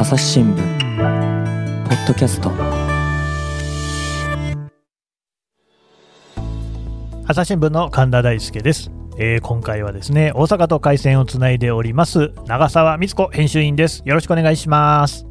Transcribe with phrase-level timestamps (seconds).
[0.00, 2.50] 朝日新聞ポッドキャスト。
[7.26, 14.00] 朝日新聞の神田大輔です、えー今回はですね大阪と回線をつないでおります長澤光子編集員です。
[14.06, 15.26] よろしくお願いします。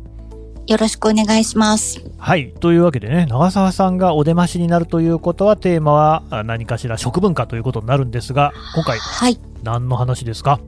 [0.67, 1.99] よろしくお願いします。
[2.19, 9.39] はいというわけでね長澤さんがお出ましになるということはテーマはあ何かしら食文化ということになるんですが今回はい。
[9.63, 10.59] 何の話ですか？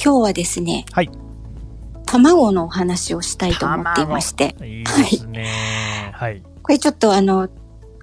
[0.00, 1.10] 今日はですね、はい
[2.10, 6.10] 卵のお話をしたいと思っていまして、いいですね。
[6.14, 6.42] はい。
[6.62, 7.48] これちょっとあの、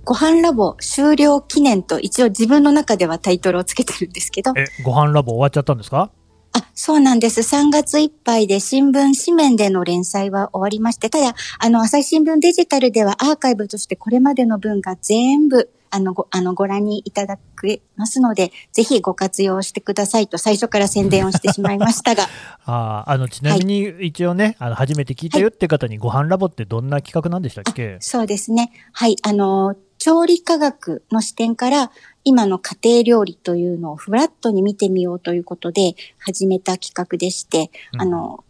[0.06, 6.10] ご飯ラボ終了記念と一応自分の中ではタイトルをつけてるんですけど、えご飯ラボ終わっちゃったんですか？
[6.54, 7.42] あ、そうなんです。
[7.42, 22.28] 3月いっぱいで新聞紙面での連載は終わりまして、ただ、あの、朝日新聞デジタルではアーカイブとしてこれまでの分が全部、あの、ご、あの、ご覧にいただけますので、ぜひご活用してくださいと最初から宣伝をしてしまいましたが、
[22.66, 28.72] あーあのちなみに一応ね、あの初めて聞いたよって方にご飯ラボってどんな企画なんでしたっけ、そうですね。
[28.92, 29.16] はい。
[29.24, 31.92] あの、調理科学の視点から、
[32.24, 38.44] 今の家庭料理というのをフラットに見てみようということで始めた企画でして、うんあの、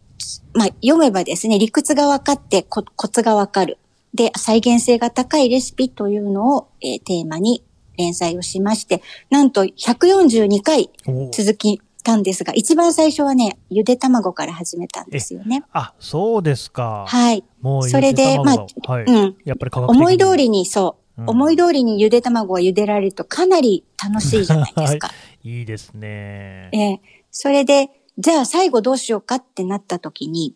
[0.54, 3.78] まあ、読めばですね、理屈が分かってココツが分かる。
[4.14, 7.64] で、再現性が高いレシピというのを、えーテーマに
[7.96, 10.90] 連載をしまして、なんと142回
[11.32, 15.64] 続きたんですが、一番最初はね、ゆで卵から始めたんですよね。
[15.72, 17.44] あそうですか、はい。
[17.60, 19.36] もうそれでゆ卵がはいうん。
[19.44, 25.10] やっぱり思い通りに、そう、うん思い通りにゆで卵が茹でられるとかなり楽しいじゃないですか。
[25.42, 26.70] いいですね。
[26.72, 27.00] ええ
[27.32, 30.54] それで、じゃあ最後どうしようかってなった時に、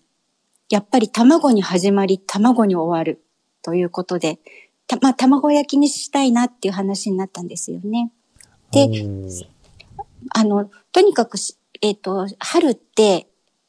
[0.71, 3.25] やっぱり卵に始まり、卵に終わる
[3.63, 4.39] ということで、
[4.87, 8.13] たまあ、卵焼きにしたいなっていう話になったんですよね。
[8.73, 8.89] で
[10.35, 13.27] あの、とにかくし、えっ、と、春って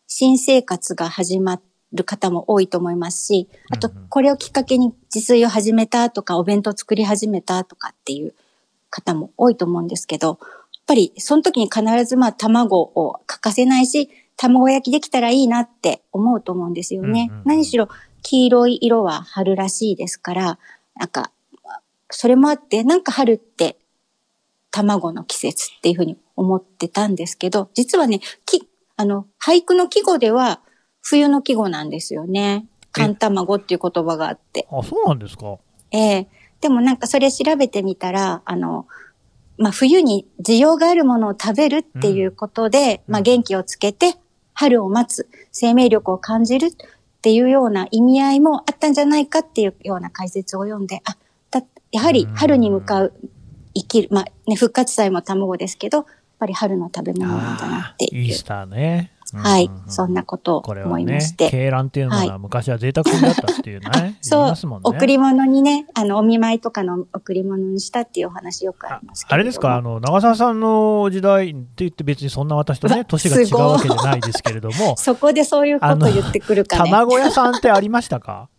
[0.07, 1.61] 新生活が始ま
[1.93, 8.33] る方も多いと思いますし、あとこれをきっかけに自炊を始めたとか、お弁当作り始めたとかっていう
[8.89, 10.37] 方も多いと思うんですけど、やっ
[10.85, 17.29] ぱりその時に必ずまあ卵を欠かせないし、卵焼きできたらいいなって思うと思うんですよね。
[17.29, 17.89] うんうんうん何しろ
[18.23, 20.59] 黄色い色は春らしいですから、
[20.95, 21.31] なんか、
[22.09, 23.77] それもあって、なんか春って
[24.71, 30.61] 卵の季節っていうふうに思ってたんですけど、実はね、き、あの、俳句の季語では
[31.01, 32.65] 冬の季語なんですよね。
[32.91, 34.67] 寒卵っていう言葉があって。
[34.71, 35.57] あそうなんですか。
[35.91, 36.27] ええ
[36.61, 38.87] でもなんかそれ調べてみたら、あの、
[39.57, 44.15] まあ、冬に需要があるものを食べるっていうことで、うんまあ、元気をつけて、
[44.53, 46.69] 春を待つ、生命力を感じる
[47.23, 51.15] っていうような意味合いもあったんじゃないかっていうような解説を読んで、あ、
[51.51, 51.63] だ
[51.93, 53.13] やはり春に向かう、
[53.73, 56.05] 生きる、まあ、ね、復活祭も卵ですけど、やっ
[56.39, 58.25] ぱり春の食べ物なんだなっていう。
[58.25, 59.12] イースターね。
[59.35, 64.53] はい、そんなことを思いまねして。、鶏卵っていうのはが昔は贅沢品だったっていうね、 そう。
[64.83, 76.91] 贈り物にね、あの、お見舞いとかの贈り物にしたっていうお話よくあありますあれですか、あの長澤さんの時代って言って、別にそんな私とね、 年が違うわけじゃないですけれども、 そこでそういうこと言ってくるかね。
[76.91, 78.49] 卵屋さんってありましたか？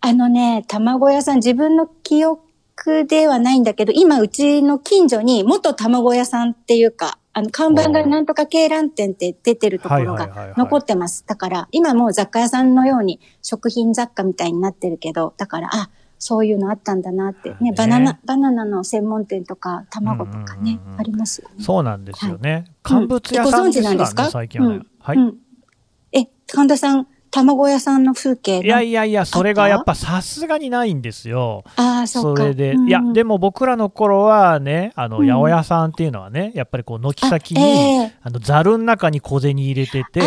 [0.00, 11.22] あのね、卵屋さん、自分の記憶ではないんだけど、今、うちの近所に元卵屋さんっていうか、あの、看板がなんとか鶏卵店って出てるところが残ってます。
[11.26, 17.50] だから、今もう雑貨屋さんのように食品雑貨みたいになってるけど、だから、あ、そういうのあったんだなって。
[17.50, 21.62] ねね、バナナ、バナナの専門店とか、卵とかねうんうんうんう、んありますよね。
[21.62, 22.64] そうなんですよね。
[22.82, 24.30] 乾物屋さんでご存知なんですか？
[24.30, 24.76] 最近はね。
[24.76, 25.18] うんはい。
[25.18, 25.36] うん。
[26.12, 27.06] え、神田さん、
[27.44, 31.64] 卵屋さんの風景いやいや、やいや、それがやっぱさすがにないんですよ。
[31.76, 32.40] ああ、そか。
[32.40, 32.88] そうれで、うん。
[32.88, 35.26] いや、でも僕らの頃はね、あの、うん。
[35.26, 38.12] 八百屋さんっていうのはね、やっぱりこう、軒先に、あええ。
[38.22, 40.22] あの、ざるの中に小銭入れてて、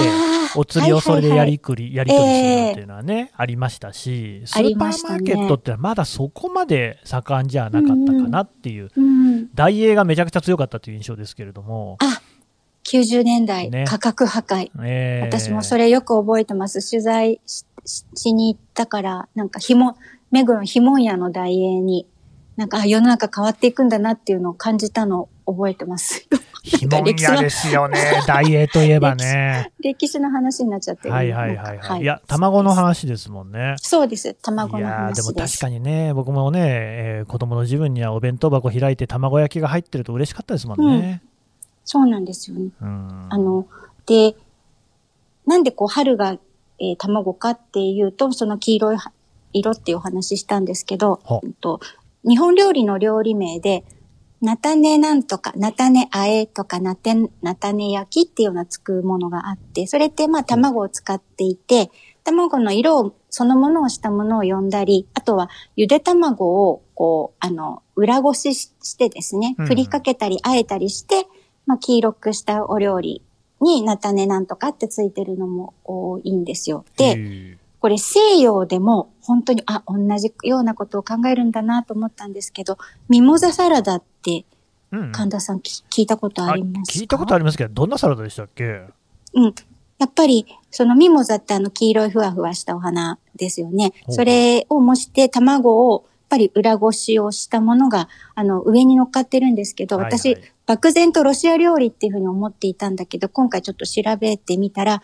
[0.56, 9.48] お釣りをそれでやりくり、やり取りするええっていうのはね、ありましたし、スーパーマーケットってまだそこまで盛んじゃなかったかなっていう、うん。
[9.54, 12.22] 大英がめちゃくちゃ強かったという印象ですけれども、あ、
[12.90, 14.72] 90年代、ね価格破壊。
[14.84, 16.90] ええ私もそれよく覚えてます。
[16.90, 17.40] 取材
[17.86, 19.98] しに行ったから、なんかひも、
[20.32, 22.08] 目黒のひもん屋の大英に、
[22.56, 26.28] なんかあ世の中変わっていくんだなっていうのを感じたのを覚えてます。
[26.62, 27.98] ひもん屋ですよね、
[28.28, 29.72] 大英といえばね。
[29.82, 32.02] 歴史の話になっちゃってるはいはいはいはい。
[32.02, 33.76] いや、卵の話ですもんね。
[33.78, 34.34] そうです。
[34.34, 35.34] 卵の話です。
[35.34, 41.22] でも確かにね、僕もね、えー子供の自分にはお弁当箱開いて卵焼きが入ってると嬉しかったですもんね。
[41.92, 42.70] そうなんですよね。
[42.80, 43.28] うん。
[43.32, 43.66] あの、
[44.06, 44.36] で、
[45.48, 46.38] なんでこう春が、
[46.78, 49.12] えー卵かっていうと、その黄色いは
[49.54, 51.80] 色っていうお話ししたんですけどは、うんと
[52.24, 53.84] 日本料理の料理名で、
[54.40, 61.90] 菜種なんとか、菜種あえとか、菜種菜種焼きっていうのがつくものがあって、それってまあ卵を使っていて、
[62.24, 71.26] 卵の色を、そのものをしたものを呼んだり、あとはゆで卵をこう、あの、裏ごししてですね、うん振りかけたり、あえたりして、
[71.70, 73.22] まあ黄色くしたお料理
[73.62, 76.84] に菜種なんとかってついてるのも多いんですよ。
[77.00, 82.78] へで、ーこれ西洋でも本当に、あ、同じようなことを考えるんだなと思ったんですけど、
[83.08, 84.44] ミモザサラダって
[84.92, 87.00] うんうん神田さんき聞いたことありますか？
[87.00, 88.86] 聞いたことありますけど、どんなサラダでしたっけ？
[89.34, 89.54] うん。
[90.00, 93.94] やっぱり、そのミモザってあの黄色いふわふわしたお花ですよね。
[94.10, 100.38] それを模して卵を、やっぱり裏ごしをしたものが、あの、上に乗っかってるんですけど、はいはい私、
[100.70, 105.02] 漠然とロシア料理っていうふうに思っていたんだけど、今回ちょっと調べてみたら、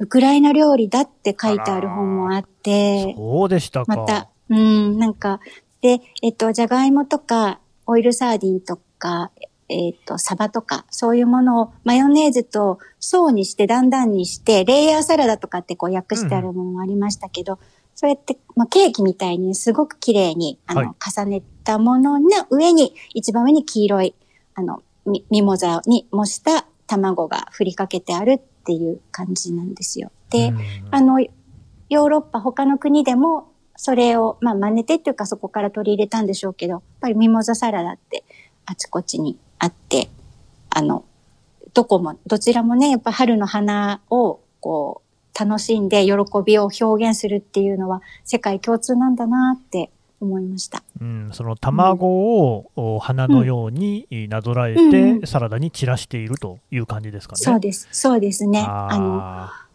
[0.00, 3.96] ウクライナ料理だって書いてある本もあって、そうでしたか。
[3.96, 5.38] また、うん、なんか、
[5.82, 9.30] で、えっと、じゃがいもとか、オイルサーディンとか、
[9.68, 17.60] えっと、サバとか、そういうものをマヨネーズと層にして、だんだんにして、レイヤーサラダとかってこう訳してあるものもありましたけど、
[17.94, 24.14] そうやって、まあ、ケーキみたいにすごく綺麗に、あの、はい重ねたものの上に、一番上に黄色い、
[24.56, 30.10] あの、ミミモザに模した卵が振りかけてあるっていう感じなんですよ。
[30.30, 30.58] で、うん
[30.90, 38.24] あの、ヨーロッパ他の国でも、それを、まあ、真似てっていうかそこから取り入れたんでしょうけど、やっぱりミモザサラダって
[38.66, 40.08] あちこちにあって、
[40.70, 41.04] あの、
[41.74, 45.08] どこも、どちらもね、やっぱ春の花を、こう、
[45.38, 46.12] 楽しんで喜
[46.44, 50.82] びを表現するっていうのは世界共通なんだなって思いました。
[51.00, 57.38] うん、その卵をお花のようになぞらえうんうんて、サラダに散らしているという感じですかね。
[57.38, 57.88] そうです。
[57.92, 58.60] そうですね。
[58.60, 59.66] ああの、あ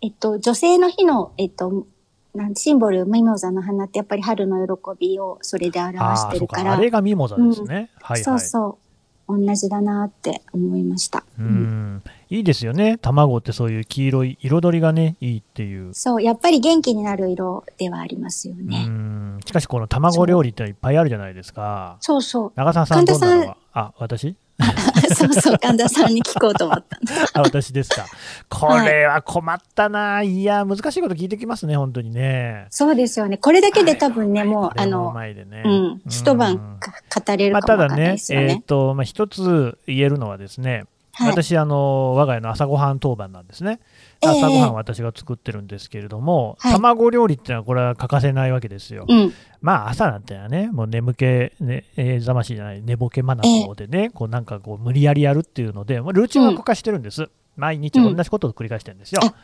[0.00, 1.86] えっと、女性の日の、えっと、
[2.34, 6.62] なんシンボル、ミモザの花ってやっぱり春の喜びをそれで表してるか。
[6.62, 7.90] らあれがミモザですね。
[8.00, 8.22] はいはい。
[8.22, 8.87] そうそう。
[9.28, 11.22] 同じだなって思いました。
[11.38, 11.48] ううん
[11.96, 12.98] ん、いいですよね。
[12.98, 15.92] 卵ってそういう黄色い彩りがね、いいっていう。
[15.92, 18.84] そう、やっぱり元気になる色ではありますようね。
[18.86, 19.40] ん。
[19.44, 21.98] しかしこの卵料理っていっぱいあるじゃないですか。
[22.00, 22.52] そうそう。
[22.56, 24.34] 長澤さんど神田さんあ、私？
[25.14, 26.84] そうそう、神田さんに聞こうと思っ
[27.32, 27.40] た。
[27.40, 28.06] あ、私ですか。
[28.48, 30.22] これは困ったな。
[30.22, 32.66] いや、難しいこと聞いてきますね、本当にね。
[32.70, 33.38] そうですよね。
[33.38, 35.62] これだけで多分ね、もう、あの、まいでね。
[35.64, 38.62] うん、一晩か語れるまあ、かもわかんないただねで、すよえっ、ね。
[38.66, 41.30] と、まあ、一つ言えるのはですね、はい。
[41.30, 43.80] 私、あの、我が家の朝ごはん当番なんですね。
[44.22, 49.04] ええ朝ごはん私が作ってるんですけれども、はい卵料理ってのはこれは欠かせないわけですよ。
[49.08, 49.32] うん。
[49.60, 57.28] まあ朝なんてのはね、もう眠気、ね、えーざましいじゃない、寝ぼけまなこでね、こうなんかこう無理やりやるっていうので、ルーチン化してるんです。
[57.56, 59.20] 毎日同じことを繰り返してるんですよ。
[59.24, 59.34] あ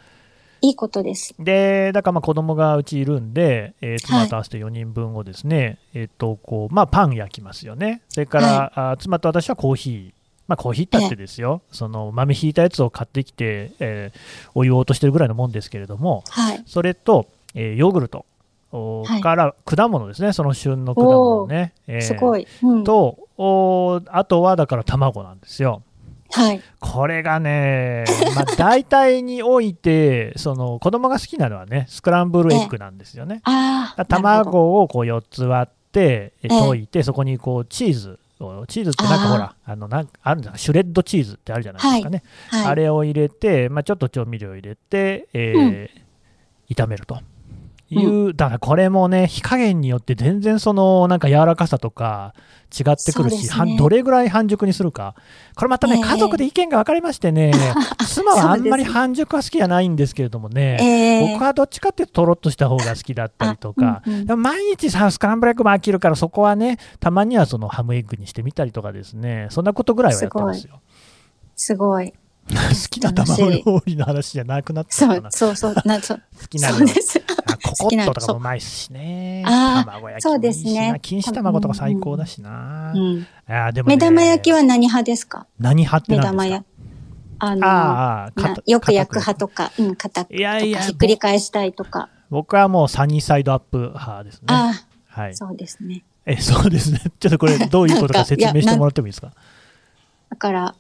[0.61, 1.35] いいことです。
[1.39, 8.03] で、だからまあ子供がうちいるんで、えー妻と合わせて4人分をですね、えっ、と、こう、まあパン焼きますよね。
[8.09, 10.24] それから、あ妻と私はコーヒー。
[10.47, 14.19] まあコーヒーだってですよ、その豆ひいたやつを買ってきて、えー
[14.55, 16.63] お湯を落としてるぐらいのもんですけれども、はい。
[16.67, 18.27] それと、えーヨーグルト
[18.73, 21.73] おはいから果物ですね、その旬の果物ね。
[21.87, 22.47] えーすごい。
[22.63, 22.85] うん。
[22.85, 25.83] とおあとはだから卵なんですよ。
[26.31, 26.61] はい。
[26.81, 28.05] これがね、
[28.35, 33.41] まあ、大体において その子供が好きなのはねスクランブルエッグなんですよね。
[33.45, 34.05] ああ。
[34.05, 42.23] 卵をこう4つ割ってええ溶いて、そこにこうチーズをチーズってなんかほらあのなんあるんだシュレッドチーズってあるじゃないですかね。
[42.51, 42.67] はい。
[42.67, 46.05] あれを入れて、まあ、ちょっと調味料入れて、えー
[46.75, 47.19] 炒めると
[47.95, 52.35] いう、だからこれもね、火加減によって全然そのなんか柔らかさとか
[52.73, 55.15] 違ってくるし、ねどれぐらい半熟にするか、
[55.55, 57.53] これまたね、ええ家族で意見が分かれましてね、
[58.07, 60.85] 妻はあんまり半熟は好きじゃないんですけれどもね、え
[61.25, 70.81] え僕はどっちかっていうととろっとした方が好きだったりとか、あうんうんでも毎日さ、スクランブルエッグも飽きるから、そこはね、たまにはそのハムエッグにしてみたりとかですね、そんなことぐらいはやってますよ。
[71.57, 72.13] すごい。
[72.49, 72.55] 好
[72.91, 75.31] きな卵料理の話じゃなくなったそうかな。
[75.31, 75.75] そうそう。
[75.85, 77.24] なそう好きなのそうです。
[77.87, 79.43] あココ好きなットとかもうまいしね。
[79.47, 80.41] 卵焼きそう。
[80.41, 82.93] ですね錦糸卵とか最高だしな。
[82.95, 83.27] うん。
[83.47, 85.47] あーでもね目玉焼きは何派ですか？
[85.59, 86.67] 何派って目玉焼き。
[87.41, 88.31] あの、あ
[88.65, 92.09] よく焼く硬派とか、うん、硬くいやいやひっくり返したいとか。
[92.31, 94.47] 僕はもうサニーサイドアップ派ですね。
[94.49, 94.73] あ
[95.11, 95.37] あ、はい。
[95.37, 96.05] そうですね。
[96.27, 97.01] え、そうですね。
[97.21, 99.33] ちょっとこれ どういうことか説明してもらってもいいですか？
[100.31, 100.75] だから、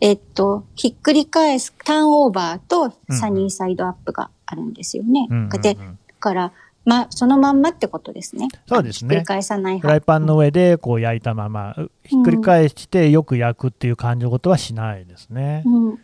[0.00, 5.26] えっと、ひっくり返す、ターンオーバーとサニーサイドアップがあるんですよね。
[5.28, 5.80] うんうんうんで、だ
[6.18, 6.52] から、
[6.84, 8.48] ま、そのまんまってことですね。
[8.66, 9.88] そうですねひっくり返さない派。
[9.88, 15.62] フライパンの上でこう焼いたまま、ひっくり返してよく焼くっていう感じのことはしないですね。
[15.66, 15.88] うん。
[15.90, 15.98] うん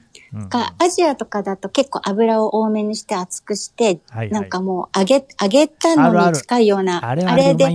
[0.49, 7.66] が、アジアとかだと結構油を多めにして熱くして、はいはいなんかもう揚げ、揚げたのに近いような、あれで。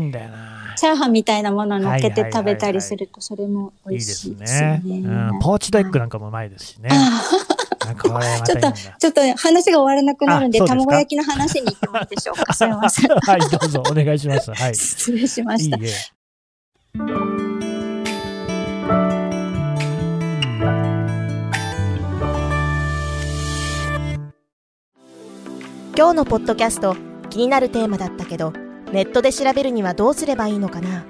[0.79, 4.81] チャーハンみたいなものを乗っけて食べたりすると、それも美いいで味しすいですよね。
[4.85, 4.99] ね。
[4.99, 6.89] うん、ポーチドエッグなんかもうまいですしね。
[7.95, 12.53] ちょっとちょっと話が終わらなくなるんで、卵焼きの話に行ってもいいでしょうか。
[12.53, 13.09] すみません。
[13.15, 14.53] はい、どうぞお願いします。
[14.53, 14.75] はい。
[14.75, 15.77] 失礼しました。
[15.77, 15.89] いいえ。
[25.95, 26.95] 今日のポッドキャスト
[27.29, 28.53] 気になるテーマだったけど
[28.93, 31.03] ネットで調べるにはどうすればいいのかな？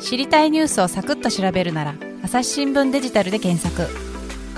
[0.00, 4.13] 知りたいニュースをサクッと調べるなら朝日新聞デジタルで検索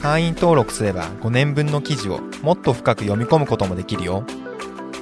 [0.06, 4.24] 会員登録すれば5年分の記事をもっと深く読み込むこともできるよ。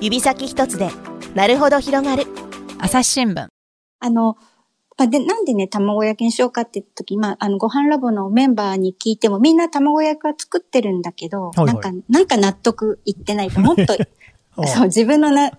[0.00, 0.88] 指先一つで
[1.34, 2.24] なるほど広がる。
[2.78, 3.48] 朝日新聞。
[4.00, 4.38] あの、
[4.96, 11.66] まあで、なんでね、卵焼きにしようかって言った時、まあ、あの、ご飯ラボのメンバーに聞いても、みんな卵焼きは作ってるんだけど、はいはい。
[11.66, 13.94] なんか、なんか納得いってないと、もっと、
[14.56, 15.50] おそう、自分のな、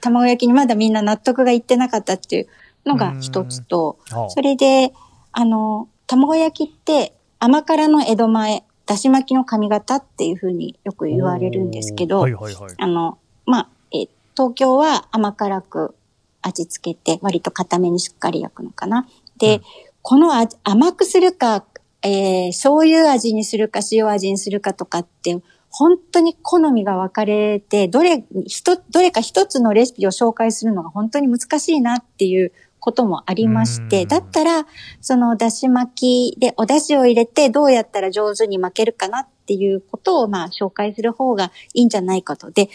[0.00, 2.48] 卵焼きにまだみんな納得がいってなかったっていう
[2.84, 4.92] のが一つと、おそれで、
[5.30, 12.74] あの、卵焼きって甘辛の江戸前、だし巻きの髪型っていうふうによく言われるんですけど、はいはいはい。
[12.78, 15.96] あの、まあ、えー東京は甘辛く
[16.42, 19.06] 味付けて、割と固めにしっかり焼くのかな。
[19.36, 19.62] で、うん
[20.00, 21.64] この味甘くするか、
[22.02, 34.66] えー醤油味にするか塩味にするかとかって、本当に好みが分かれて、どれ、一つどれか一つのレシピを紹介するのが本当に難しいなっていうこともありまして、うんだったら、
[35.00, 42.50] そのだし巻きでお出汁を入れてどうやったら上手に巻けるかなっていうことをまあ紹介する方がいいんじゃないかと。
[42.50, 42.68] で、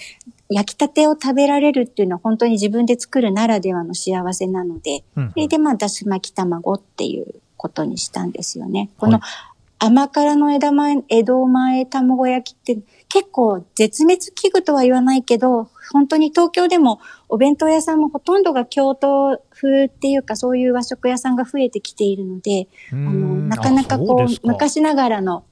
[0.49, 8.89] 焼きたてを食べられるっていうのは本当に自分で作るならではの幸せなので、うんそれでまあだし巻き卵っていうことにしたんですよね。
[8.97, 9.19] この
[9.85, 25.43] 甘辛の枝前、江戸前卵焼きって結構絶滅危惧とは言わないけど、本当に東京でもお弁当屋さんもほとんどが京都風っていうかそういう和食屋さんが増えてきているので、うあの、んなかなかこう昔ながらの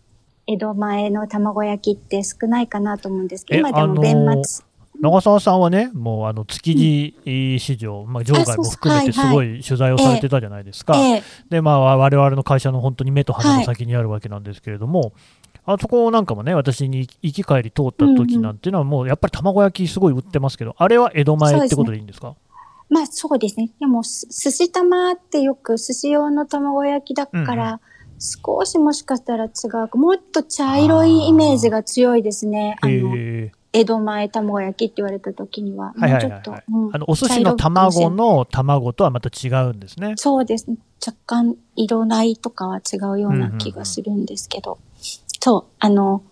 [0.47, 4.63] 江戸前の卵焼きって少ないかなと思うんですけど、え今でも弁末。
[5.01, 7.15] 長澤さんはね、もうあの築地
[7.59, 10.95] 市場、まあ、場外も含めてすごい取材をされてたじゃないですか。
[10.95, 11.23] ええ。
[11.49, 15.13] で、まあ、我々の会社の本当に目と鼻の先にあるわけなんですけれども、
[15.65, 22.35] あそこなんかもね、私に行き帰り通った時なんていうのは、もうやっぱり卵焼きすごい売ってますけど、あれは江戸前ってことでいいんですか？
[22.89, 23.71] まあそうですね。
[23.79, 27.75] でも、す寿司玉ってよく寿司用の卵焼きだから、うん。
[27.75, 27.79] う
[28.23, 29.49] 少しもしかしたら違
[29.91, 29.97] う。
[29.97, 32.77] もっと茶色いイメージが強いですね。
[32.81, 32.99] あの、え
[33.73, 35.93] 江戸前卵焼きって言われた時には。
[35.97, 40.13] はいはいはいもうちょっとあのお寿司の卵の卵とはまた違うんですね。
[40.17, 40.77] そうですね。
[41.05, 44.77] 若干色ないとかは違うような気がするんですけど。
[45.43, 46.23] そう、あの、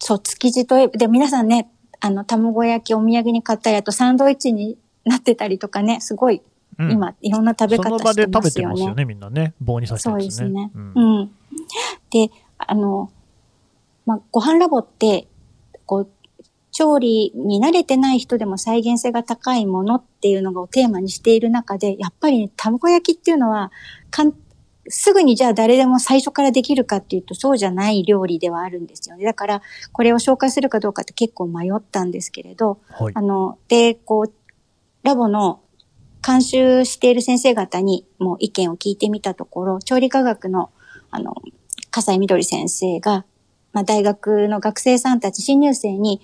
[0.00, 6.42] そう、築地といえば、で、皆さんね、あの、卵焼きお土産に買ったり、あとサンドイッチになってたりとかね、すごい、
[6.78, 8.76] うん今、いろんな食べその方して場で食べますよね。
[8.76, 9.54] てますよね、みんなね。
[9.60, 10.26] 棒に刺してそうでね。
[10.26, 10.70] ですすね。
[10.74, 11.30] うんうん。
[12.10, 13.10] で、あの、
[14.06, 15.28] まあ、ご飯ラボって、
[15.86, 16.10] こう、
[16.78, 23.72] 調理に慣れてない人でも再現性が高いものっていうのをテーマにしている中で、やっぱり、ね、卵焼きっていうのは、
[24.12, 24.32] かん
[24.86, 29.24] すぐにじゃあ誰でも最初からできるかっていうとそうじゃない料理ではあるんですよね。
[29.24, 33.22] だから、これを紹介するかどうかって結構迷ったんですけれど、はいあ。
[33.22, 34.32] の、で、こう、
[35.02, 35.58] ラボの
[36.24, 40.70] 監修している先生方にも意見を聞いてみたところ、調理科学の、
[41.10, 41.34] あの、
[41.90, 43.24] 笠井みどり先生が、
[43.72, 46.20] まあ、大学の学生さんたち、新入生に、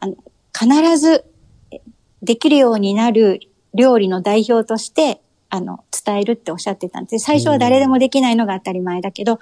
[0.00, 0.16] あの、
[0.52, 1.24] 必ず
[1.70, 1.80] え
[2.22, 3.40] できるようになる
[3.74, 7.24] 料理の代表として、あの、伝えるっておっしゃってたんです。
[7.24, 9.40] 最初は誰でもできないのが当たり前だけど、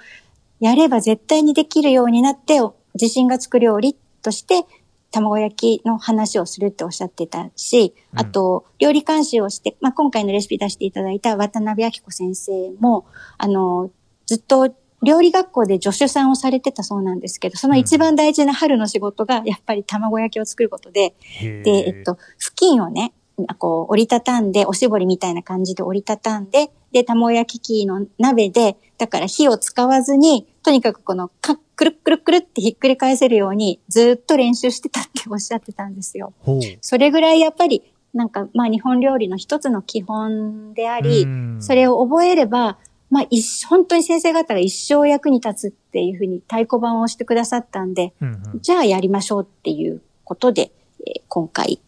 [0.59, 2.59] やれば絶対にできるようになって、
[2.93, 4.65] 自信がつく料理として、
[5.11, 13.05] 卵焼きの話をするっておっしゃってたし、うんあと、料理監修をして、まあ、今回のレシピ出していただいた渡辺明子先生も、
[13.37, 13.89] あの、
[14.25, 14.73] ずっと
[15.03, 23.13] 料理学校で助手さんをされてたそうなんですけど、その一番大事な春の仕事が、やっぱり卵焼きを作ることで、で、えっと、布巾をね、
[23.59, 36.33] こう折りたたんで、おしぼりみたいな感じで折りたたんで、で、卵焼き器の鍋で、だから火を使わずに、とにかくこのか、くるっくるっくるってひっくり返せるように、ずっと練習してたっておっしゃってたんですよ。
[36.81, 41.57] それぐらいやっぱり、なんか、まあ日本料理の一つの基本であり、うん。
[41.61, 50.71] それを覚えれば、まあ一、本当に先生方が一生役に立つっていうふうに太鼓判を押してくださったんで、うんうんじゃあやりましょうっていうことで、
[51.05, 51.79] えー今回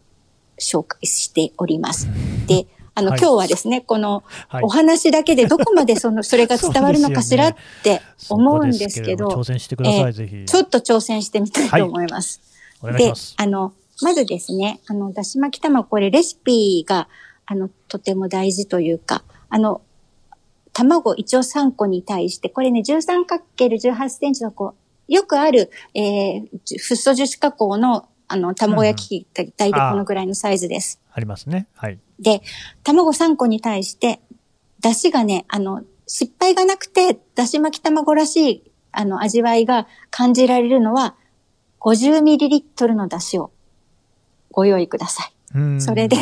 [0.58, 2.08] 紹介しております。
[2.46, 10.44] で、あの、はい今日はですね、このはいお話だけでどこまでその、 それが伝わるのかしらって思うんですけど、そこですけれども挑戦してください、えーぜひ。
[10.46, 12.40] ちょっと挑戦してみたいと思います。
[12.82, 13.34] でお願いします、。
[13.36, 13.72] あの、
[14.02, 17.08] まずですね、あの、だし巻き卵、これレシピが、
[17.46, 19.82] あの、とても大事というか、あの、
[20.72, 24.74] 卵一応3個に対して、これね、13×18 センチのこ
[25.08, 26.42] う、よくある、えー、
[26.78, 31.00] フッ素樹脂加工の、あの、卵焼き器大体このぐらいのサイズです。
[31.12, 31.66] ありますね。
[31.74, 31.98] はい。
[32.20, 32.42] で、
[32.84, 34.20] 卵3個に対して、
[34.80, 41.16] 出汁がね、あの、失敗がなくて、出汁巻き卵らしい、あの、味わいが感じられるのは、
[41.80, 43.52] 50ml の出汁を
[44.52, 45.32] ご用意ください。
[45.54, 46.16] うんそれで、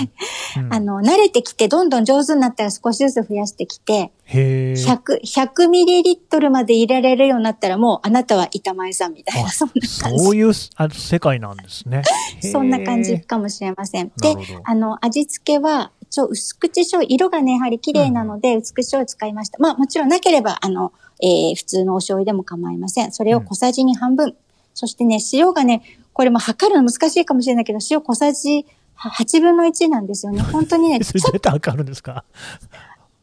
[0.64, 4.72] うんあの、慣れてきて、どんどん上手になったら少しずつ増やしてきて、へえ。
[4.74, 10.24] 100、100ml まで入れられるようになったら、もうあなたは板前さんみたいな、あそんな感じ。
[10.24, 12.02] そういうあ世界なんですね。
[12.52, 13.20] そんな感じ。
[13.20, 14.12] かもしれません。
[14.20, 19.58] であの、味付けは、一応薄口醤油、色がね、やはり綺麗なので、薄口醤油使いました。
[19.58, 23.12] まあ、もちろんなければ、あの、えー普通のお醤油でも構いません。
[23.12, 24.34] それを小さじに半分。
[24.74, 28.64] そしてね、塩がね、これも測るの難しいかもしれないけど、塩小さじ
[28.98, 30.42] 8分の1なんですよね。
[30.42, 32.24] 本当にね、 それ絶対わかるんですか？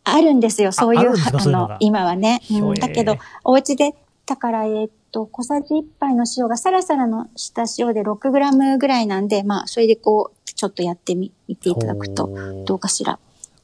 [0.06, 1.14] あるんですよ、そういう、あ
[1.48, 2.42] の今はね。
[2.52, 3.96] うん、だけど、お家で、
[4.28, 12.30] だから、えーっと、小さじ1杯の塩がサラサラのした塩で 6g ぐらいなんで、まあ、それでこう、ちょっとやってみ、見ていただくと、
[12.66, 13.18] どうかしら。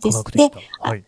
[0.03, 0.23] です。
[0.31, 1.03] でだ、はい。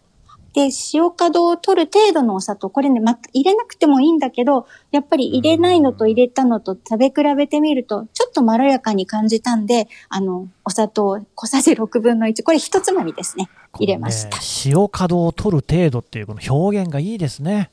[0.54, 13.50] で、塩角を取る程度のお砂糖、これね、ま、入れなくてもいいんだけど、やっぱり入れないのと入れたのと食べ比べてみると、ちょっとまろやかに感じたんで、あの、お砂糖小さじ6分の1、これ一つまみですね。
[13.80, 14.38] 入れました。
[14.38, 17.72] ね塩角を取る程度っていうこの表現がいいですね。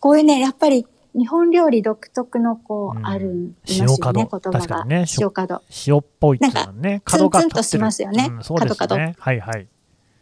[0.00, 4.50] こういうね、やっぱり日本料理独特のこう、うんあるんですよね、言葉が。
[4.50, 5.62] 確かにね塩角。
[5.86, 9.14] 塩っぽいっていうのはね、角がツンツンとしますよねうんそうです角ね。
[9.18, 9.66] はいはい。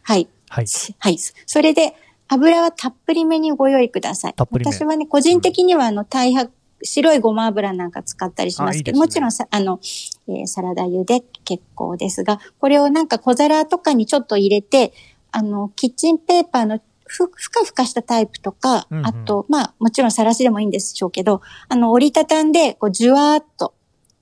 [0.03, 0.27] はい。
[0.49, 0.65] はい。
[0.99, 1.17] はい。
[1.17, 1.95] それで、
[2.29, 4.33] 油はたっぷりめにご用意ください。
[4.33, 6.51] たっぷりめ私はね、個人的にはあの、大白、
[6.83, 9.79] 白いごま油なんか使ったりしますけど、あいいねもちろんさ、あの、
[10.27, 14.93] えーサラダ油で結構ですが、これをなんか小皿とかにちょっと入れて、
[15.31, 23.73] あの、キッチンペーパーのふ、ふかふかしたタイプとか、うんうんあと、まあ、もちろんさらしでもいいんでしょうけど、あの、折りたたんで、こう、じゅわーっと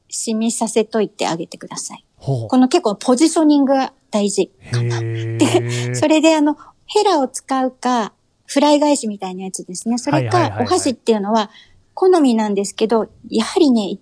[0.09, 2.05] 染みさせといてあげてください。
[2.17, 4.51] ほこの結構ポジショニングが大事。
[4.73, 4.77] う。
[4.77, 5.95] へえ。
[5.95, 8.13] それであの、ヘラを使うか、
[8.45, 9.97] フライ返しみたいなやつですね。
[9.97, 11.49] それか、お箸っていうのは、
[11.93, 13.97] 好みなんですけど、やはりね、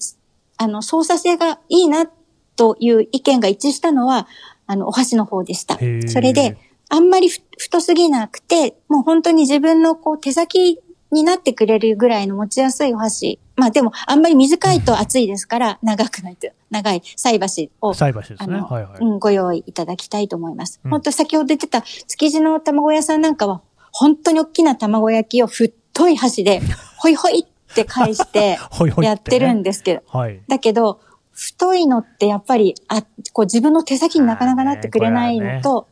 [0.58, 2.08] あの、操作性がいいな、
[2.56, 4.28] という意見が一致したのは、
[4.68, 5.80] あの、お箸の方でした。
[6.08, 6.58] それで、
[6.90, 10.80] あんまりふ太すぎなくて、もう本当に自分のこう手先
[11.14, 13.40] になってくれるぐらいの持ちやすいお箸。
[13.56, 18.60] まあでも、あんまり短いと熱いですから、長くないと、長い菜箸を菜箸ですね。
[18.60, 18.98] はいはい。
[19.00, 20.82] うん、ご用意いただきたいと思います。
[20.84, 26.62] うん本当先ほど言ってた築地の卵屋さんなんかは、本当に大きな卵焼きを太い箸で、
[26.98, 28.58] ほいほいって返して
[29.02, 30.42] やってるんですけど、はい。
[30.48, 31.00] だけど、
[31.32, 33.02] 太いのってやっぱり、あ、
[33.34, 35.88] こう自分の手先になかなかなってくれないのと、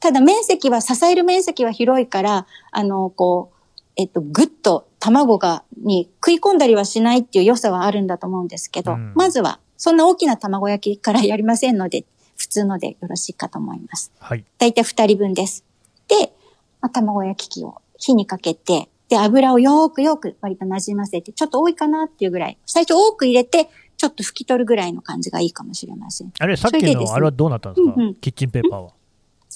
[0.00, 3.55] ただ面積は、支える面積は広いから、あの、こう、
[3.96, 12.04] えっと、ぐっと卵が、に食い込んだりはしないっていう良さはあるんだと思うんですけど、うんまずは、そんな大きな卵焼きからやりませんので、
[12.36, 14.12] 普通のでよろしいかと思います。
[14.20, 14.44] はい。
[14.58, 15.64] だいたい2人分です。
[16.08, 16.32] で、
[16.80, 26.32] まあ、卵焼き器を火にかけて、で、油をよーくよーく割と馴染ませて、ちょっと多いかなっていうぐらい、最初多く入れて、ちょっと拭き取るぐらいの感じがいいかもしれません。
[26.38, 27.94] あれ、さっきそれでですねのあれはどうなったんですか？
[27.96, 28.90] うんうんキッチンペーパーは。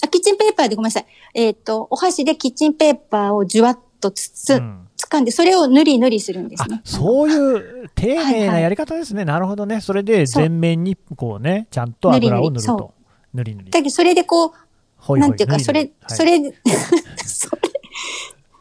[0.03, 1.07] あ、キッチンペーパーでごめんなさい。
[1.35, 9.25] えっ、と、お箸でキッチンペーパーをじゅわっとつつ、うん掴んで、それをぬりぬりするんですあね。、そういう丁寧なやり方ですね。
[9.25, 9.81] なるほどね。
[9.81, 12.95] それで全面にこうね、ちゃんと油を塗ると。
[13.33, 13.79] ぬりぬりだ。
[13.79, 14.51] けど、それでこう、
[14.97, 16.39] ほいほいなんていうか、それ、そ、れ、
[17.25, 17.63] それ、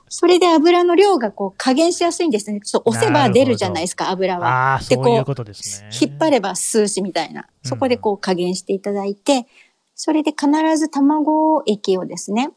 [0.08, 2.62] それで油の量がこう加減しやすいんですね。
[2.62, 4.76] ちょっと押せば出るじゃないですか、油は。
[4.76, 5.90] あでそういうことですね。
[6.02, 7.48] 引っ張れば数詞みたいな。
[7.64, 9.48] そこでこう加減していただいて、
[9.96, 10.48] それで必
[10.78, 12.52] ず卵液をですね、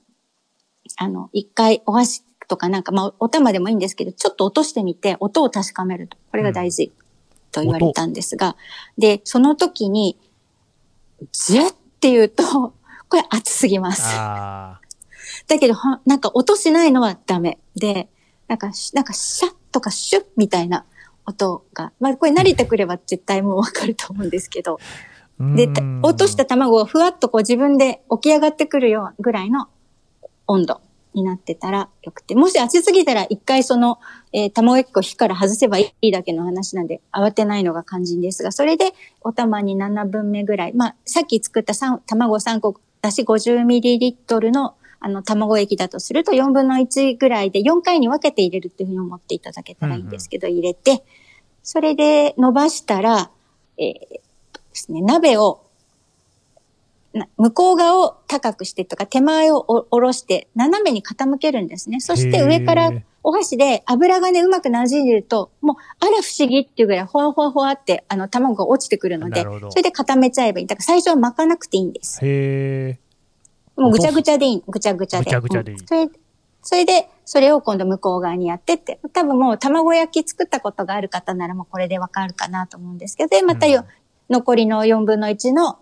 [0.97, 6.19] あの、一回お箸とかなんか、まあ、お玉でもいいんですけど、ちょっと落としてみて、音を確かめると。
[6.31, 6.93] これが大事
[7.51, 8.57] と言われたんですが、
[8.99, 10.19] で、その時に、
[11.33, 12.75] ジュッって言うと、
[13.09, 14.03] これ熱すぎます。
[14.05, 14.83] あ
[15.49, 17.59] だけど、はなんか音しないのはダメ。
[17.75, 18.11] で、
[18.49, 20.85] なんか、しなんかシャッとかシュッみたいな
[21.25, 24.79] 音が、まあこれ慣れてくれば絶対もうわかると思うんですけど、
[25.41, 25.57] あ。
[25.57, 25.69] で、
[26.03, 29.69] 落とした卵がふわっとこう自分で起き上がってくるようぐらいの
[30.47, 30.83] 温度
[31.15, 33.99] になってたらよくて、もし熱すぎたら一回その、
[34.33, 51.03] えー卵焼き粉を火から外せばいいだけの話なんで慌てないのが肝心ですが、それでお玉に7分目ぐらい、まあさっき作った3卵3個だし 50ml のあの卵液だとすると4分の1ぐらいで4回に分けて入れるっていうふうに思っていただけたらいいんですけど、入れて、
[51.65, 53.31] それで伸ばしたら、
[53.79, 54.23] えー
[54.73, 55.63] ですね、鍋をな
[57.37, 62.01] 向こう側を高くしてとか、手前をお下ろして、斜めに傾けるんですね。
[62.01, 62.91] そして上から
[63.23, 70.67] お箸で油がね、うまく馴染んでると、もう、あら不思議っていうぐらい、ほわほわほわって、あの、卵が落ちてくるのでそれで固めちゃえばいい。
[70.67, 72.19] だから最初は巻かなくていいんです。
[72.25, 72.99] へえ。
[73.77, 74.63] もうぐちゃぐちゃでいい。
[74.67, 75.25] ぐちゃぐちゃで。
[75.25, 76.09] ぐちゃぐちゃでいいうんそれ
[76.65, 85.79] それで、それを今度向こう側にやってって、多分もう卵焼き作ったことがある方ならもうこれでわかるかなと思うんですけど、で、またよ、うん残りの4分の1の、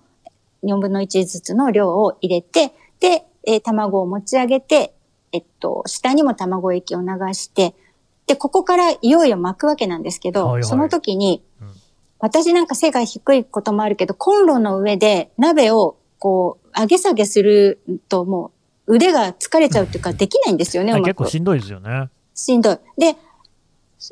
[0.63, 4.95] 4分の1ずつの量を入れて、で、えー卵を持ち上げて、
[5.33, 7.75] えっと、下にも卵液を流して、
[8.27, 11.71] で、ここからいよいよ巻くわけなんですけど、はいはいその時に、うん
[12.23, 18.53] 私なんか背が低いこともあるけど、コンロの上で鍋をこう、上げ下げするとも
[18.87, 20.93] う腕が疲れちゃうっていうか、できないんですよね。
[21.01, 22.11] 結構しんどいですよね。
[22.35, 22.79] しんどい。
[22.99, 23.17] で、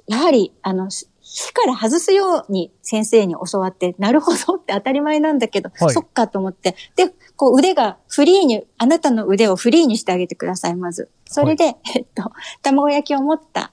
[0.07, 1.07] やはり、あの、し
[1.39, 6.75] 火から外すように先生に教わって、なるほどって当たり前なんだけど、はいそっかと思って。
[6.97, 11.11] で、こう腕がフリーに、あなたの腕をフリーにしてあげてください、まず。
[11.27, 13.73] それで、えっと、卵焼きを持った、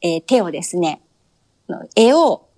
[0.00, 1.02] えー手をですね、
[1.96, 2.48] 絵を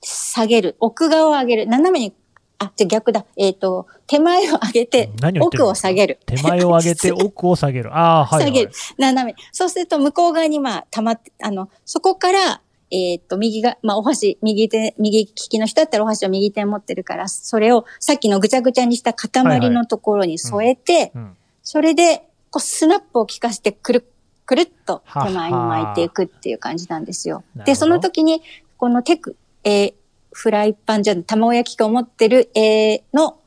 [0.00, 2.14] 下げる、奥側を上げる、斜めに、
[2.58, 3.26] あ、じゃあ逆だ。
[3.36, 6.18] えっ、と、手前を上げて奥を下げる。
[6.24, 7.94] 手前を上げて 奥を下げる。
[7.94, 8.52] ああ、はい、はい。
[8.52, 8.72] 下げる。
[8.96, 9.36] 斜め。
[9.52, 21.36] そうすると、向こう側に、まあ、溜まって、あの、そこから、えーっと、右が、まあ、お箸、右手、右利きの人だったらお箸を右手に持ってるから、それをさっきのぐちゃぐちゃにした塊のところに添えて、うん。
[21.62, 28.42] それで、こう、スナップを効かして、くるっ、くるっと手前に巻いていくっていう感じなんですよで、その時に、
[28.76, 29.94] このテク、えー
[30.32, 33.38] フライパンじゃない、卵焼き器を持ってる、えーの、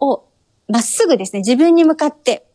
[0.00, 0.24] を、
[0.68, 2.46] まっすぐですね、自分に向かって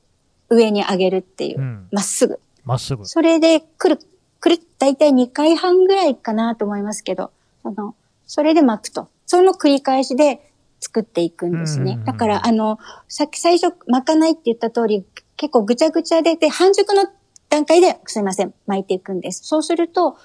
[0.50, 1.88] 上に上げるっていうう、ん。
[1.92, 2.40] まっすぐ。
[2.64, 3.06] まっすぐ。
[3.06, 4.00] それで、くる、
[4.42, 7.32] くる、だいたい2回半ぐらいかなと思いますけど、
[7.64, 9.08] あの、それで巻くと。
[9.28, 10.52] その繰り返しで
[10.82, 11.80] 作っていくんです。
[11.80, 15.06] ねだから、あの、さっき最初巻かないって言った通り、
[15.38, 17.08] 結構ぐちゃぐちゃで、で、半熟の
[17.50, 19.46] 段階ですいません、巻いていくんです。
[19.46, 20.18] そうすると、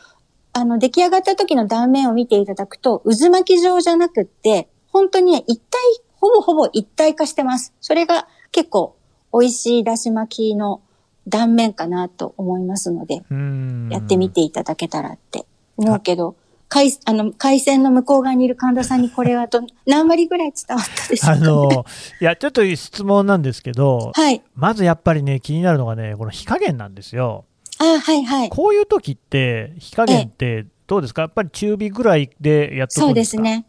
[0.54, 5.78] あの、出来上がった時の断面を見ていただくと、渦巻き状じゃなくって、本当にね、一体、
[6.14, 7.74] ほぼほぼ一体化してます。
[7.82, 8.96] それが結構
[9.32, 10.80] 美味しいだし巻きの
[11.28, 13.88] 断面かなと思いますので、うん。
[13.90, 15.44] やってみていただけたらって
[15.76, 16.36] 思うけど、
[16.68, 21.84] 海あの海鮮の向こう側にいる神田さんにこれはど 何割ぐらい伝わったでしょうあか、ね、の、
[22.20, 24.42] いや、ちょっと質問なんですけど、はい。
[24.54, 27.44] まずやっぱりね、気になるのがね、この火加減なんですよ。
[27.78, 28.48] あはいはい。
[28.48, 31.22] こういう時って、火加減ってどうですか？
[31.22, 33.20] やっぱり中火ぐらいでやっとくそうんでか？
[33.20, 33.66] ですすね。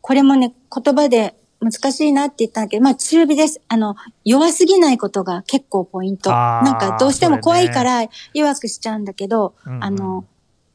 [0.00, 0.52] これもね、
[0.84, 3.60] 言葉で難しいなって言ったんだけど、まあ中火です。
[3.68, 6.30] あの、弱すぎないことが結構ポイント。
[6.30, 10.24] なんかどうしても怖いから弱くしちゃうんだけど、うんうんあの、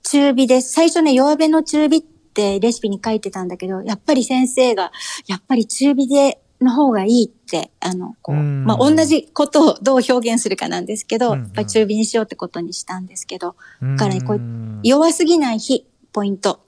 [0.04, 0.74] 中火です。
[0.74, 4.92] 最初ね、弱火の中火ってレシピに書いてたんだけど、やっぱり先生が、
[5.28, 14.42] やっぱり中火で、の方がいいって、あの、こう、うんまあ、同じことをどう表現するかなんですけど、やっぱり中火にしようってことにしたんですけど、だからねこう
[14.84, 16.60] 弱すぎない火、ポイント。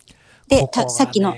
[0.47, 1.35] で、たさっきの、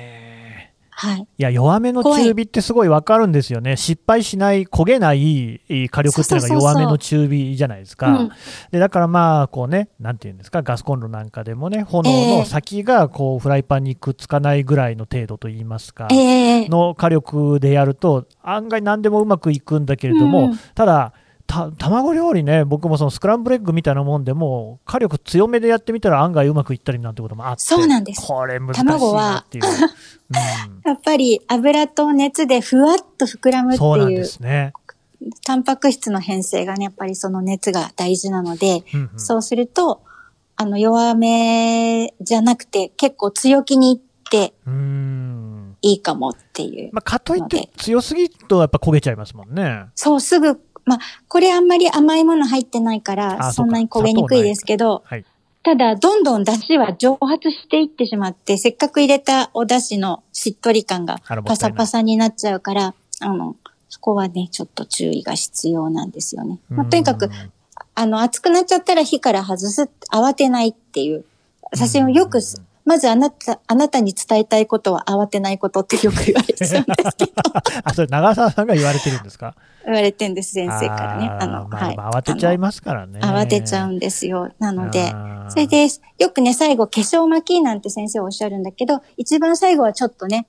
[0.96, 1.22] はい。
[1.22, 3.78] いや、弱めの中火ってすごいわかるんですよね。
[3.78, 8.08] 失敗しない、焦げないえー火力っていうのが弱めの中火じゃないですか。
[8.08, 8.32] うん
[8.72, 29.66] で、だからまあ、こうね、なんていうんですか、ガスコンロなんかでもね、炎ええの先がこう、フライパンにくっつかないぐらいの程度といいますか、ええの火力でやると、案外何でもうまくいくんだけれども、うんただ、た卵料理ね、僕もそのスクランブルエッグみたいなもんでも、火力強めでやってみたら案外うまくいったりなんてこともあって、そうなんですこれ難しいなっていう。
[29.66, 29.74] うん
[30.84, 34.74] やっぱり油と熱でふわっと膨らむってそうなんいう、ですね。
[35.46, 40.02] タンパク質の変性がね、やっぱりその熱が大事なので、うんうんそうすると、
[40.56, 44.54] あの、弱めじゃなくて、結構強気にいって。
[45.82, 46.90] いいかもっていう。
[46.94, 49.86] まあ、かといって強すぎるとやっぱ焦げちゃいますもんね。
[49.96, 55.26] そう、すぐ、まあ、これあんまり甘いもの入ってないかあら、そんなに焦げにくいですけど、はい。
[55.64, 63.56] ただ、どんどん出汁は蒸発していってしまって、せっかく入れたお出汁のしっとり感がパサパサになっちゃうから、あの、
[63.88, 66.60] そこはね、ちょっと注意が必要なんですよね。
[66.70, 67.32] まあ、とにかくうん、
[67.96, 71.24] あの、熱くなっちゃったら火から外す、慌てないっていう。
[71.72, 77.32] 私もよくす、まずあなた、あなたに伝えたいことは慌てないことってよく言われちゃうんですけど、
[77.84, 79.56] あ、それ長澤さんが言われてるんですか？
[79.86, 81.30] 言われてんです、先生からね。
[81.30, 81.98] あの、まあはい。
[81.98, 83.20] まあ慌てちゃいますからね。
[83.22, 84.50] 慌てちゃうんですよ。
[84.60, 85.14] なので、
[85.50, 85.88] それで、
[86.20, 90.48] よくね、最後、化粧巻きなんて先生おっしゃるんだけど、一番最後はちょっとね、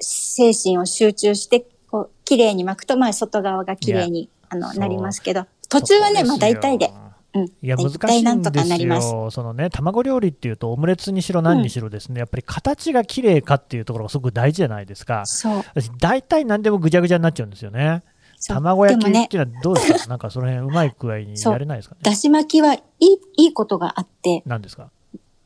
[0.00, 6.92] 精神を集中して、こう、綺麗に巻くと、まあ、外側が綺麗に、あの、なりますけど、途中はね、まあ、大体で。
[7.34, 7.44] うん。
[7.44, 9.12] いや、難しいんです。
[9.12, 9.30] よ。
[9.30, 15.26] そのね、卵料理っていうと、オムレツにしろ何にしろですね、やっぱり形が綺麗かっていうところがすごく大事じゃないですか。
[15.26, 15.62] そう。
[15.74, 18.02] 私、大体何でもぐちゃぐちゃになっちゃうんですよね。
[18.46, 22.00] 卵焼きっていうのはどうですか、なんかその辺うまい具合にやれないですかね？
[22.04, 24.90] だし巻きはいい、いいことがあって、何ですか？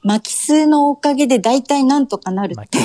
[0.03, 2.85] 巻き数のおかげで大体なんとかなるっていう。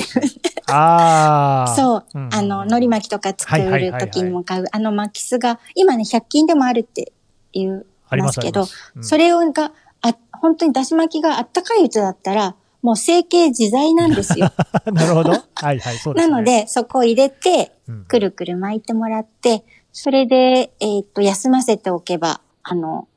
[0.72, 1.74] ああ。
[1.76, 2.04] そう。
[2.14, 7.12] うんあの、海苔巻きとか作る時にも買う、あの巻き酢が、今ね、100均でもあるって
[7.52, 7.84] 言いあり
[8.16, 14.50] まますすけど、ありますうんそれをが、あ、本当にだし巻きがあったかいうちだったら、もう成形自在なんですよ。
[14.92, 15.30] なるほど。
[15.30, 15.38] は
[15.72, 16.32] いはい、そうですね。
[16.32, 23.08] なので、そこを入れてうん、くるくる巻いてもらって、それで、えっ、と、休ませておけば、あの、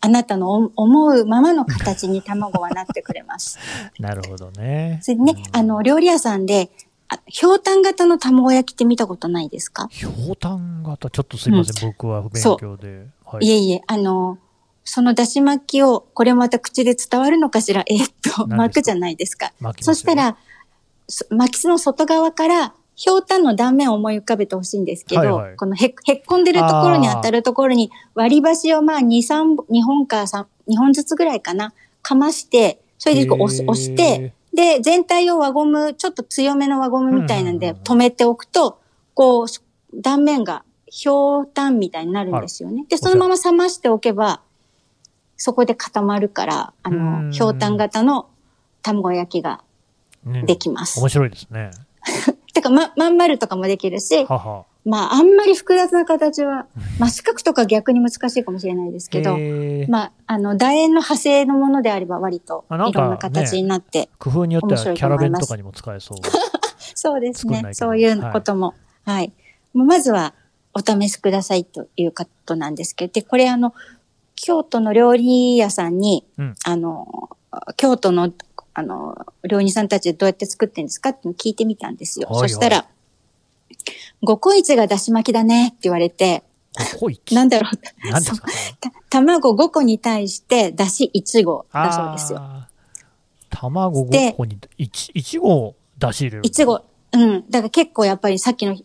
[0.00, 3.58] あなたのお思うままの形に卵はなってくれます。
[3.98, 5.00] なるほどね。
[5.02, 6.70] それでね、うんあの、料理屋さんで、
[7.08, 9.88] あひょうたん型の卵焼きって見たことないですか？
[9.90, 13.06] ひょうたん型、ちょっとすいません、僕は不勉強で。
[13.24, 13.46] はい。
[13.46, 14.38] いえいえ、あの、
[14.84, 19.52] そのだし巻きを、これまた口で伝わるのかしら、 えーっと、巻くじゃないですか。
[19.58, 20.36] すよそしたら、
[21.08, 25.56] そ巻きの外側から、ひょうたんの断面を思い浮かべてほしいんですけど、はいはい。
[25.56, 38.80] このへへっこんでるところに当たるところに割り箸をまあ2、3、2本か3、2本ずつぐらいかな、かまして、それでこう押押して、で、全体を輪ゴム、ちょっと強めの輪ゴムみたいなんで止めておくと、
[39.12, 39.46] こう、
[39.94, 42.86] 断面がひょうたんみたいになるんですよね。
[42.88, 44.40] で、そのまま冷ましておけば、
[45.36, 48.30] そこで固まるから、あうんの、ひょうたん型の
[48.80, 49.62] 卵焼きが
[50.24, 51.00] ねできます。
[51.00, 51.70] 面白いですね。
[52.54, 54.64] てか、ま、まん丸とかもできるし、はは。
[54.86, 56.66] まあ、あんまり複雑な形は、
[57.00, 59.36] まあ、四角とか逆に難しいかもしれないですけど、
[59.88, 66.18] まあ、あの、楕円の派生のものであれば割といろんな形になって、工夫によってはいキャラ弁とかにも使えそう。
[66.94, 67.62] そうですね。
[67.72, 68.74] そういうことも。
[69.04, 69.32] はい。
[69.74, 70.34] もうまずは、
[70.72, 73.74] お試しくださいということなんですけど、で、これあの、
[74.34, 77.30] 京都の料理屋さんに、うんあの、
[77.78, 78.30] 京都の、
[78.74, 79.16] あの、
[79.48, 82.28] 料理人さんたちでどうやって作ってるんですかって聞いてみたんですよ。
[82.28, 82.86] はいはいそしたら、
[84.22, 86.42] 五個市がだし巻きだねって言われて、
[87.32, 88.10] なんだろう？
[88.10, 88.48] 何ですか
[88.80, 92.40] た卵5個に対して、だし1合だそうですよ。
[93.50, 96.42] 卵で5個に1、1合出し入れる。
[96.42, 96.84] 1合。
[97.12, 97.44] うん。
[97.50, 98.76] だから結構やっぱりさっきの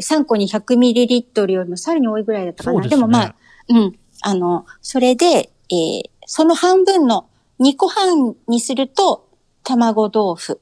[0.00, 2.80] 3個に 100ml よりもさらに多いぐらいだったかな。
[2.82, 3.34] ですねもまあ、
[3.68, 3.98] うん。
[4.22, 7.26] あの、それで、えーその半分の
[7.58, 9.26] 2個半にすると、
[9.64, 10.60] 卵豆腐。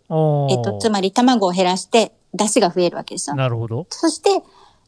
[0.48, 3.36] えっと、つまり卵を減らして、出汁が増えるわけですよ。
[3.36, 3.86] なるほど。
[3.90, 4.30] そして、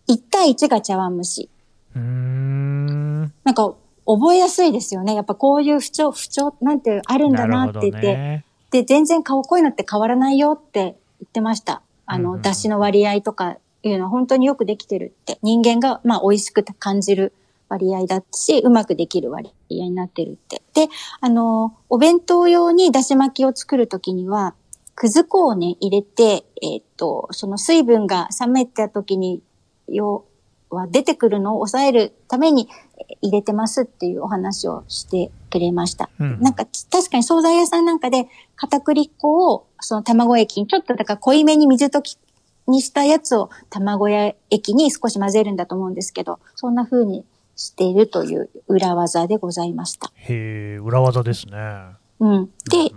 [0.09, 1.51] 1対1が茶碗蒸し。
[1.95, 3.21] うーん。
[3.45, 3.75] なんか、
[4.07, 5.15] 覚えやすいですよね。
[5.15, 8.45] やっぱこういう不調、不調なんてあるんだなって言って、ね。
[8.71, 11.83] で、全然顔こういうのって変わらないよって言ってました。
[12.07, 15.39] あの、出汁の割合とかいうのは本当によくできてるって。
[15.43, 17.35] 人間が、まあ、美味しく感じる
[17.69, 20.63] 割合だし、うまくできる割合になってるって。
[20.75, 20.89] で、
[21.21, 24.55] あの、お弁当用に出汁巻きを作るときには、
[24.99, 29.45] くず粉をね、入れて、えーっと、その水分が冷めたときに、
[29.87, 30.25] 要
[30.71, 36.11] は出てくるのを抑えるためにえー入れてますっていうお話をしてくれました。
[36.21, 42.19] うんなんか確かに惣菜屋さんなんかで片栗粉をその卵液にちょっとだから濃いめに水溶き
[42.67, 47.25] にしたやつを卵焼液に少し混ぜるんだと思うんですけど、そんな風に
[47.57, 50.13] しているという裏技でございました。
[50.15, 51.57] へえ、裏技ですね。
[52.21, 52.47] うん。
[52.47, 52.93] で、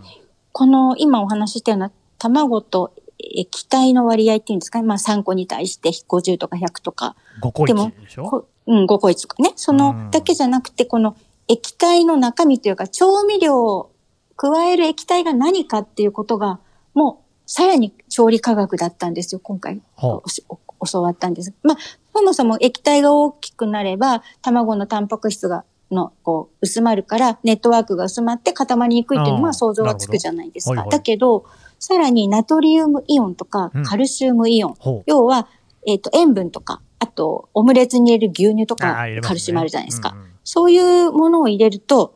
[0.52, 4.88] この今お話ししたような卵と液体の割合っていうんですかね。
[4.88, 8.24] まあ3個に対して50とか100とか5個でも1でしょ？
[8.26, 9.54] こうん、5個1とかね。
[9.56, 11.16] そうんのだけじゃなくて、この
[11.48, 13.92] 液体の中身というか、調味料を
[14.38, 16.60] 加える液体が何かっていうことが、
[16.94, 19.82] もう、さらに調理科学だったんですよ、今回。
[19.98, 21.54] 教わったんです。
[21.64, 21.78] まあ、
[22.16, 30.72] そもそも液体が大きくなれば、卵のタンパク質が、の、こう、薄まるから、ネットワークが薄まって固まりにくいっていうのは、想像はつくじゃないですか。
[30.72, 31.46] はいはいだけど、
[31.80, 35.04] さらにナトリウムイオンとかうん、カルシウムイオン、ほう。
[35.08, 35.48] 要は、
[35.88, 40.12] えっ、と、塩分とか、あと、オムレツに入れる牛乳とかカルシウムあるじゃないですか。
[40.16, 42.16] うんうんそういうものを入れると、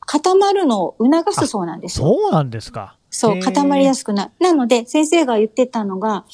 [0.00, 2.06] 固まるのを促すそうなんですよ。
[2.06, 2.96] そうなんですか。
[3.10, 4.30] そう、固まりやすくなる。
[4.40, 6.24] なので、先生が言ってたのが、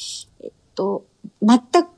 [0.42, 1.04] えっと、
[1.42, 1.88] 全く、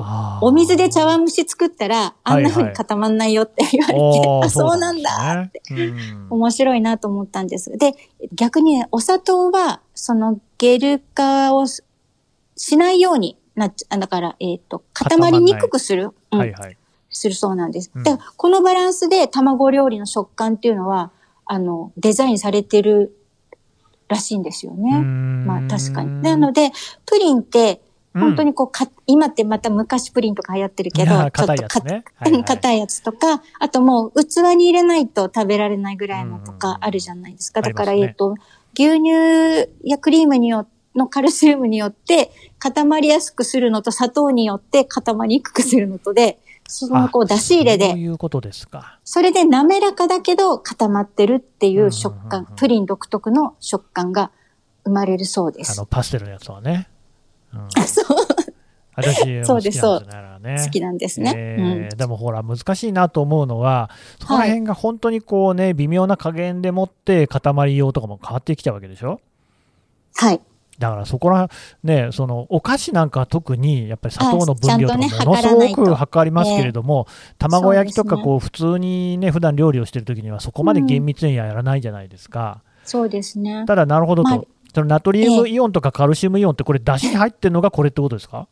[0.00, 5.74] あーお水で茶碗蒸し作ったら、あんな風に固まんないよって言われて、おーあ、そうなんだって。
[5.74, 7.76] ねうん面白いなと思ったんです。
[7.78, 7.94] で、
[8.34, 11.82] 逆にね、お砂糖は、そのゲル化をし
[12.56, 16.10] しないようになっちゃ、だから、えっ、と、固まりにくくする。
[16.32, 16.76] うんはいはい。
[17.10, 17.90] するそうなんです。
[17.94, 18.04] うん
[18.36, 21.10] このバランスで卵料理の食感っていうのは、
[21.46, 23.16] あの、デザインされてる
[24.08, 25.00] らしいんですよね。
[25.00, 26.22] ままあ確かに。
[26.22, 26.72] なので、
[27.06, 31.32] プリンって、うん本当にこうか、今ってまた昔プリンとか流行ってるけど、ちょっと
[32.44, 37.62] 硬いやつとか、あともう器に入れないと食べられないぐらいのとうんかあるじゃないですか。
[37.62, 38.34] だから、えっと、
[38.74, 48.98] 牛乳やクリームによのカルシウムによって固まりやすくするのと砂糖によって固まりにくくするのとで、そのこう出し入れそうで、いうことですか。
[49.04, 54.30] それで滑らかだけど固まってるっていう食感プリン独特の食感が
[54.84, 55.86] 生まれるそうですあの、。
[55.86, 56.88] パステルのやつはね。
[57.54, 58.04] うん、 そう、
[58.94, 60.00] 私 も好きなんですそ
[60.64, 61.32] 好きなんですね。
[61.36, 69.20] えーでもほら、難しいなと思うのは、そこら辺が本当にこうね、微妙な加減でもって塊用とかも変わってきちゃうわけでしょ？
[70.16, 70.40] はい。
[70.78, 71.50] だからそこら、
[71.82, 82.62] ね、そのお菓子なんかは特にやっぱり砂糖の分量とかものすごく測りますけれども、卵焼きとかこう普通にね、普段料理をしてるときにはそこまで厳密にはやらないじゃないですか。
[82.84, 83.64] そうですね。
[83.66, 84.40] ただ、なるほどと、まあ
[84.78, 88.46] そのナトリウムイオンとかカルシウムイオンってこれ、出汁に入ってるのがこれってことですか？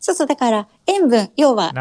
[0.00, 1.72] そうそう、だから塩分、要は。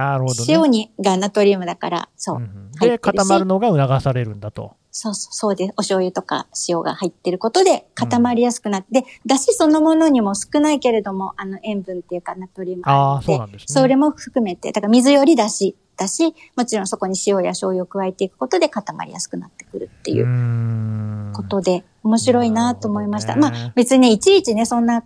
[0.49, 2.37] 塩にがナトリウムだから、そう。
[2.37, 4.75] うんで、固まるのが促されるんだと。
[4.91, 13.65] そうそう、そうで、お醤油とか塩が入ってることで固まりやすくなって、で、だしそのものにも少ないけれども、あの塩分っていうかナトリウムああ、そうなんですね。
[13.67, 23.35] それも含めて、だから水よりだし、だし、もちろんそこに塩や醤油を加えていくことで固まりやすくなってくるっていうことで、面白いなと思いました。
[23.35, 23.47] ね。
[23.47, 25.03] あ別にいちいちね、そんな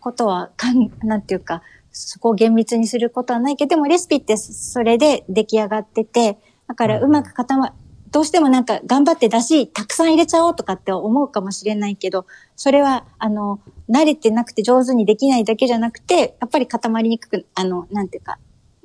[0.00, 7.74] ことはかん、なんていうか、そこを厳密にすることはないけど、でもレシピってそれで出来上がってて、だからうまく固ま、
[8.10, 18.38] どうしてもなんか頑張ってだしたくさん入れちゃおうとかって思うかもしれないけど、それは、あの、慣れてなくて上手にできないだけじゃなくて、やっぱり固まりにくく、あの、なんていうか、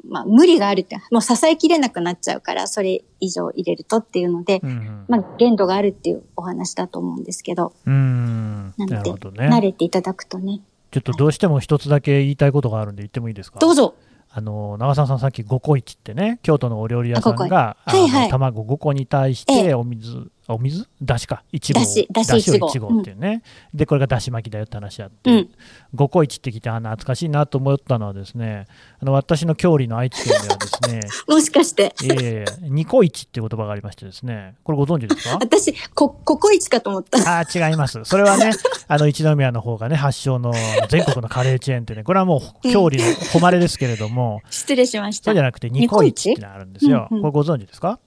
[0.08, 8.74] まあ無理があるって、もう支えきれなくなっちゃうから、それ以上入れるとっていうので、うんうんまあ限度があるっていうお話だと思うんですけど、うーん。
[8.78, 9.48] なので、なるほどね。
[9.48, 10.62] 慣れていただくとね。
[10.92, 13.60] ちょっとどうしても一つだけ言いたいことがあるんで言ってもいいですか？
[13.60, 13.96] どうぞ。
[14.34, 20.88] あの長澤さん、さっき5個市ってね、京都のお料理屋さんが、あ五個はいはい卵5個に対しえて、お水、あお水？
[21.02, 25.50] だしか、1号、だしだしだしを一合1号っていうね、で、これがだし巻きだよって話あって、うん。
[25.96, 28.66] 5個市って聞いて、あ懐かしいなと思ったのはですね、
[29.00, 31.00] あの私の郷里の愛知県ではですね、
[31.34, 35.38] もしかして、ええニコイチっていう言葉がありましてですね、これご存知ですか？
[35.40, 37.40] 私、こ、ココイチかと思った。
[37.40, 38.04] あー違います。
[38.04, 38.52] それはね、
[38.88, 40.54] あの一宮の方がね、発祥の
[40.90, 45.26] 全国のカレーチェーンってね、これはもう郷里の誉れですけれども、失礼しました。
[45.26, 45.44] そうじゃ。
[45.44, 47.08] なくてニコイチってのがあるんですよ。
[47.12, 47.22] うんうん。
[47.22, 48.00] これご存知ですか？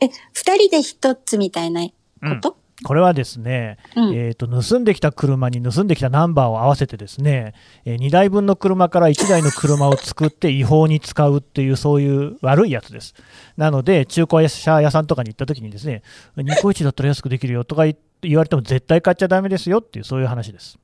[0.00, 1.92] え、二人で一つみたいなこ
[2.40, 13.14] と、これはですね、うんえっ、と、盗んできた車に盗んできたナンバーを合わせてですね、え2台分の車から1台の車を作って違法に使うっていう、そういう悪いやつです。
[13.56, 16.02] なので、中古車屋さんとかに行った時にですね、
[16.36, 20.78] ニコイチだったら安くできるよとか言言われても絶対買っちゃダメですよっていう、そういう話です。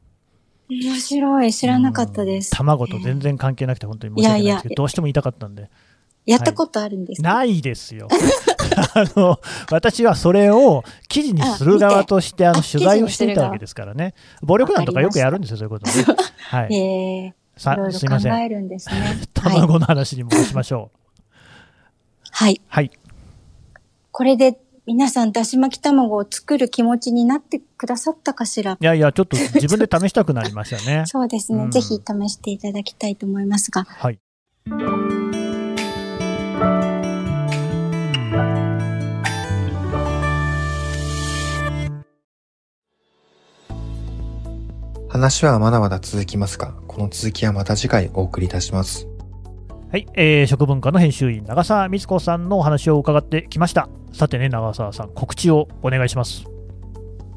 [0.68, 1.52] 面白い。
[1.52, 2.50] 知らなかったです。
[2.50, 5.70] 卵と全然関係なくて本当に申し訳ないんですけど、いやいやどうしても言いたかったんで。
[6.26, 8.08] やったことあるんですか、ないですよ。
[8.94, 14.14] あの、私はそれを記事にする側として、あの、あ取材をしていたわけですからね。
[14.42, 15.92] 暴力団とかよくやるんですよ、そういうことね。
[16.50, 16.74] はい。
[16.74, 18.32] ええさいろいろすいません。
[18.32, 19.00] 考えるんですね。
[19.00, 19.26] はい。
[19.32, 20.98] 卵の話に戻しましょう。
[22.30, 22.60] はい。
[22.66, 22.90] はい。
[24.10, 28.72] これで皆さん、だし巻き卵を作る気持ちになってくださったかしら？
[28.72, 31.04] いやいや、ちょっと自分で試したくなりましたね。
[31.08, 33.84] そうですね、うんぜひ試していただきたいと思いますが。
[33.84, 34.18] はい。
[45.14, 49.06] 話はまだまだ続きますが、この続きはまた次回お送りいたします。
[49.92, 53.88] はい、えー食文化の編集員、長澤光子さんのお話を伺ってきました。
[54.12, 56.42] さてね、長澤さん、告知をお願いします。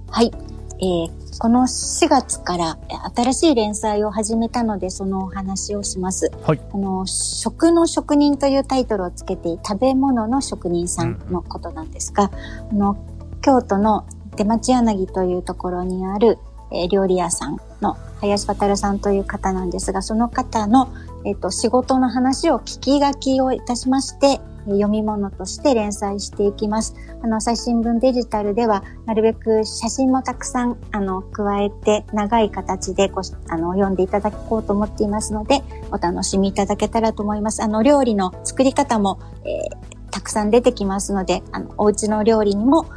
[0.10, 0.32] はい。
[0.80, 6.32] えーこの4月からえ新しい連載を始めたので、そのお話をします。
[6.42, 12.32] はいあの、食の職人というタイトルをつけて、食べ物の職人さんのことなんですが、
[12.72, 12.98] あの、
[13.44, 16.40] 京都の出町柳というところにある、
[16.72, 20.90] え料理屋さんの林渉さんという方なんですが、その方の、
[21.26, 26.94] えっ、と、仕事の話を聞き書きをいたしまして、読み物として連載していきます。
[27.24, 37.64] あの、最新聞デジタルでは、なるべく写真もたくさん、あの、加えて、長い形でご、あの、読んでいただこうと思っていますので、お楽しみいただけたらと思います。
[37.64, 42.88] あの、料理の作り方も、えーたくさん出てきますので、あの、お家の料理にも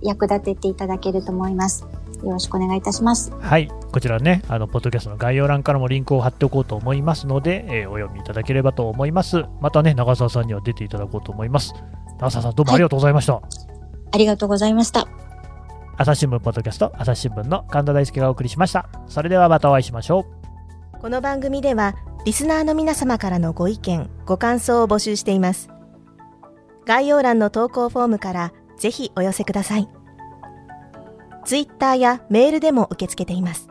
[0.00, 1.84] 役立てていただけると思います。
[2.22, 3.32] よろしくお願いいたします。
[3.40, 9.44] はい、こちらね、あのポッドキャストの概要欄からもリンクを貼っておこうと思いますので、えーお読みいただければと思います。
[9.60, 11.74] またね、長澤さんには出ていただこうと思います。
[12.18, 13.40] 長澤さん、どうもありがとうございました。
[14.10, 15.08] ありがとうございました。
[15.96, 18.88] 朝日新聞ポッドキャスト、朝日新聞の神田大輔がお送りしました。
[19.08, 20.26] それではまたお会いしましょ
[20.96, 21.00] う。
[21.00, 21.94] この番組では
[22.24, 25.70] リスナーの皆様からのご意見、ご感想を募集しています。
[26.86, 29.88] 概要欄の投稿フォームからぜひお寄せください。
[31.48, 33.70] ツイッターやメールでも受け付けています。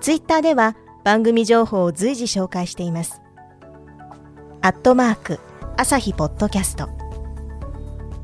[0.00, 3.20] ツイッターでは番組情報を随時紹介しています。
[4.62, 5.40] アットマーク、
[5.76, 6.88] 朝日ポッドキャスト。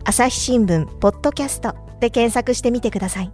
[0.05, 3.32] 朝日新聞、ポッドキャストで検索してみてください。